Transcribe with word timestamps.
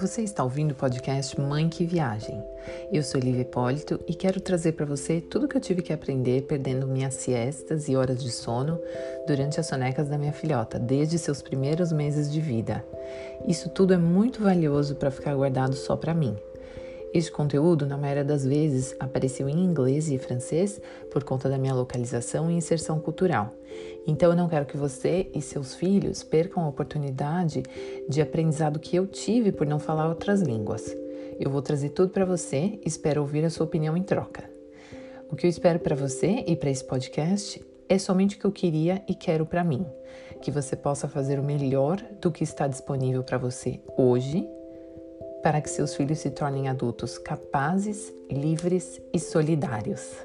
Você 0.00 0.22
está 0.22 0.42
ouvindo 0.42 0.70
o 0.70 0.74
podcast 0.74 1.38
Mãe 1.38 1.68
que 1.68 1.84
Viagem. 1.84 2.42
Eu 2.90 3.02
sou 3.02 3.20
Lívia 3.20 3.42
Hipólito 3.42 4.00
e 4.08 4.14
quero 4.14 4.40
trazer 4.40 4.72
para 4.72 4.86
você 4.86 5.20
tudo 5.20 5.46
que 5.46 5.58
eu 5.58 5.60
tive 5.60 5.82
que 5.82 5.92
aprender 5.92 6.46
perdendo 6.46 6.86
minhas 6.86 7.12
siestas 7.12 7.86
e 7.86 7.94
horas 7.94 8.22
de 8.22 8.30
sono 8.30 8.80
durante 9.26 9.60
as 9.60 9.66
sonecas 9.66 10.08
da 10.08 10.16
minha 10.16 10.32
filhota, 10.32 10.78
desde 10.78 11.18
seus 11.18 11.42
primeiros 11.42 11.92
meses 11.92 12.32
de 12.32 12.40
vida. 12.40 12.82
Isso 13.46 13.68
tudo 13.68 13.92
é 13.92 13.98
muito 13.98 14.42
valioso 14.42 14.96
para 14.96 15.10
ficar 15.10 15.34
guardado 15.34 15.76
só 15.76 15.94
para 15.94 16.14
mim. 16.14 16.34
Este 17.12 17.32
conteúdo, 17.32 17.86
na 17.86 17.96
maioria 17.96 18.24
das 18.24 18.46
vezes, 18.46 18.94
apareceu 19.00 19.48
em 19.48 19.64
inglês 19.64 20.08
e 20.08 20.16
francês 20.16 20.80
por 21.10 21.24
conta 21.24 21.48
da 21.48 21.58
minha 21.58 21.74
localização 21.74 22.48
e 22.48 22.54
inserção 22.54 23.00
cultural. 23.00 23.52
Então, 24.06 24.30
eu 24.30 24.36
não 24.36 24.48
quero 24.48 24.64
que 24.64 24.76
você 24.76 25.28
e 25.34 25.42
seus 25.42 25.74
filhos 25.74 26.22
percam 26.22 26.62
a 26.62 26.68
oportunidade 26.68 27.64
de 28.08 28.22
aprendizado 28.22 28.78
que 28.78 28.94
eu 28.94 29.08
tive 29.08 29.50
por 29.50 29.66
não 29.66 29.80
falar 29.80 30.08
outras 30.08 30.40
línguas. 30.40 30.96
Eu 31.40 31.50
vou 31.50 31.60
trazer 31.60 31.88
tudo 31.88 32.10
para 32.10 32.24
você 32.24 32.78
e 32.80 32.82
espero 32.86 33.22
ouvir 33.22 33.44
a 33.44 33.50
sua 33.50 33.66
opinião 33.66 33.96
em 33.96 34.02
troca. 34.04 34.48
O 35.28 35.34
que 35.34 35.46
eu 35.46 35.50
espero 35.50 35.80
para 35.80 35.96
você 35.96 36.44
e 36.46 36.54
para 36.54 36.70
esse 36.70 36.84
podcast 36.84 37.64
é 37.88 37.98
somente 37.98 38.36
o 38.36 38.38
que 38.38 38.44
eu 38.44 38.52
queria 38.52 39.02
e 39.08 39.16
quero 39.16 39.44
para 39.44 39.64
mim, 39.64 39.84
que 40.40 40.50
você 40.52 40.76
possa 40.76 41.08
fazer 41.08 41.40
o 41.40 41.42
melhor 41.42 42.00
do 42.20 42.30
que 42.30 42.44
está 42.44 42.68
disponível 42.68 43.24
para 43.24 43.36
você 43.36 43.80
hoje 43.96 44.48
para 45.42 45.60
que 45.60 45.70
seus 45.70 45.94
filhos 45.94 46.18
se 46.18 46.30
tornem 46.30 46.68
adultos 46.68 47.18
capazes, 47.18 48.12
livres 48.30 49.00
e 49.12 49.18
solidários. 49.18 50.16